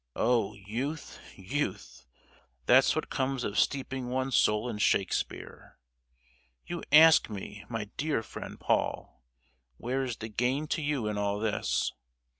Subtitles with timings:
[0.15, 0.55] "Oh!
[0.55, 2.07] youth, youth!
[2.65, 5.77] That's what comes of steeping one's soul in Shakespeare!
[6.65, 9.21] You ask me, my dear friend Paul,
[9.77, 11.91] where is the gain to you in all this.